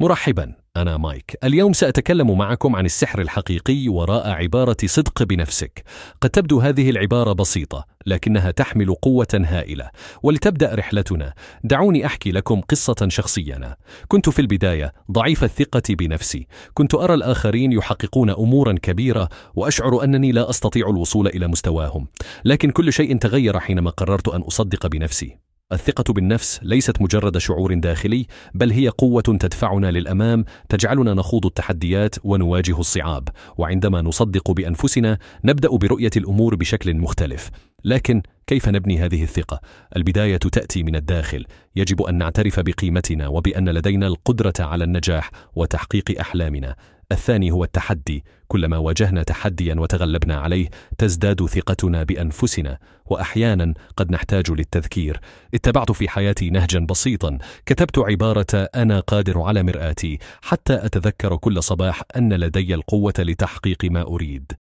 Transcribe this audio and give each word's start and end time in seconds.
مرحبا 0.00 0.52
أنا 0.76 0.96
مايك. 0.96 1.38
اليوم 1.44 1.72
سأتكلم 1.72 2.38
معكم 2.38 2.76
عن 2.76 2.84
السحر 2.84 3.20
الحقيقي 3.20 3.88
وراء 3.88 4.28
عبارة 4.28 4.76
صدق 4.86 5.22
بنفسك. 5.22 5.84
قد 6.20 6.30
تبدو 6.30 6.60
هذه 6.60 6.90
العبارة 6.90 7.32
بسيطة 7.32 7.86
لكنها 8.06 8.50
تحمل 8.50 8.94
قوة 8.94 9.26
هائلة. 9.34 9.90
ولتبدأ 10.22 10.74
رحلتنا 10.74 11.32
دعوني 11.64 12.06
أحكي 12.06 12.32
لكم 12.32 12.60
قصة 12.60 13.08
شخصية 13.08 13.78
كنت 14.08 14.28
في 14.28 14.38
البداية 14.38 14.92
ضعيف 15.12 15.44
الثقة 15.44 15.82
بنفسي. 15.94 16.46
كنت 16.74 16.94
أرى 16.94 17.14
الآخرين 17.14 17.72
يحققون 17.72 18.30
أمورا 18.30 18.72
كبيرة 18.82 19.28
وأشعر 19.54 20.04
أنني 20.04 20.32
لا 20.32 20.50
أستطيع 20.50 20.90
الوصول 20.90 21.26
إلى 21.26 21.46
مستواهم. 21.46 22.08
لكن 22.44 22.70
كل 22.70 22.92
شيء 22.92 23.18
تغير 23.18 23.58
حينما 23.58 23.90
قررت 23.90 24.28
أن 24.28 24.40
أصدق 24.40 24.86
بنفسي. 24.86 25.45
الثقة 25.72 26.12
بالنفس 26.12 26.60
ليست 26.62 27.02
مجرد 27.02 27.38
شعور 27.38 27.74
داخلي 27.74 28.26
بل 28.54 28.72
هي 28.72 28.88
قوة 28.88 29.22
تدفعنا 29.22 29.90
للأمام 29.90 30.44
تجعلنا 30.68 31.14
نخوض 31.14 31.46
التحديات 31.46 32.14
ونواجه 32.24 32.80
الصعاب. 32.80 33.28
وعندما 33.58 34.02
نصدق 34.02 34.50
بأنفسنا 34.50 35.18
نبدأ 35.44 35.68
برؤية 35.68 36.10
الأمور 36.16 36.54
بشكل 36.54 36.96
مختلف. 36.96 37.50
لكن 37.84 38.22
كيف 38.46 38.68
نبني 38.68 38.98
هذه 38.98 39.22
الثقة؟ 39.22 39.60
البداية 39.96 40.36
تأتي 40.36 40.82
من 40.82 40.96
الداخل. 40.96 41.44
يجب 41.76 42.02
أن 42.02 42.18
نعترف 42.18 42.60
بقيمتنا 42.60 43.28
وبأن 43.28 43.68
لدينا 43.68 44.06
القدرة 44.06 44.54
على 44.60 44.84
النجاح 44.84 45.30
وتحقيق 45.56 46.20
أحلامنا. 46.20 46.76
الثاني 47.12 47.50
هو 47.50 47.64
التحدي. 47.64 48.24
كلما 48.48 48.76
واجهنا 48.78 49.22
تحديا 49.22 49.74
وتغلبنا 49.74 50.36
عليه 50.36 50.68
تزداد 50.98 51.46
ثقتنا 51.46 52.02
بأنفسنا 52.02 52.78
واحيانا 53.06 53.74
قد 53.96 54.10
نحتاج 54.10 54.50
للتذكير. 54.50 55.20
اتبعت 55.54 55.92
في 55.92 56.08
حياتي 56.08 56.50
نهجا 56.50 56.78
بسيطا. 56.78 57.38
كتبت 57.66 57.98
عبارة 57.98 58.68
أنا 58.74 59.00
قادر 59.00 59.40
على 59.40 59.62
مرآتي. 59.62 60.18
حتى 60.42 60.74
أتذكر 60.86 61.36
كل 61.36 61.62
صباح 61.62 62.02
أن 62.16 62.32
لدي 62.32 62.74
القوة 62.74 63.14
لتحقيق 63.18 63.84
ما 63.84 64.02
أريد. 64.02 64.52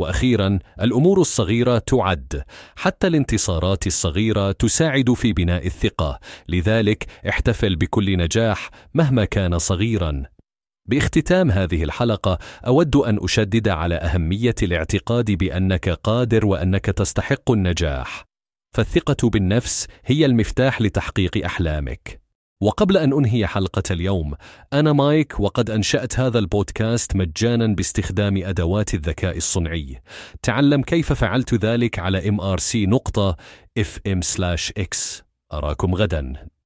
وأخيرا 0.00 0.58
الأمور 0.80 1.20
الصغيرة 1.20 1.78
تعد. 1.78 2.42
حتى 2.76 3.06
الانتصارات 3.06 3.86
الصغيرة 3.86 4.52
تساعد 4.52 5.12
في 5.12 5.32
بناء 5.32 5.66
الثقة. 5.66 6.20
لذلك 6.48 7.06
احتفل 7.28 7.76
بكل 7.76 8.18
نجاح 8.18 8.70
مهما 8.94 9.24
كان 9.24 9.58
صغيرا. 9.58 10.22
باختتام 10.88 11.50
هذه 11.50 11.82
الحلقة 11.84 12.38
أود 12.66 12.96
أن 12.96 13.18
أشدد 13.22 13.68
على 13.68 13.94
أهمية 13.94 14.54
الاعتقاد 14.62 15.30
بأنك 15.30 15.88
قادر 15.88 16.46
وأنك 16.46 16.84
تستحق 16.84 17.50
النجاح. 17.50 18.24
فالثقة 18.76 19.30
بالنفس 19.30 19.86
هي 20.04 20.26
المفتاح 20.26 20.82
لتحقيق 20.82 21.44
أحلامك. 21.44 22.20
وقبل 22.62 22.96
أن 22.96 23.12
أنهي 23.12 23.46
حلقة 23.46 23.82
اليوم 23.90 24.34
أنا 24.72 24.92
مايك 24.92 25.40
وقد 25.40 25.70
أنشأت 25.70 26.20
هذا 26.20 26.38
البودكاست 26.38 27.16
مجانا 27.16 27.66
باستخدام 27.66 28.36
أدوات 28.36 28.94
الذكاء 28.94 29.36
الصنعي. 29.36 30.00
تعلم 30.42 30.82
كيف 30.82 31.12
فعلت 31.12 31.54
ذلك 31.54 31.98
على 31.98 32.22
mrc 32.22 32.76
نقطة 32.76 33.36
fm/x 33.78 35.22
أراكم 35.52 35.94
غدا. 35.94 36.48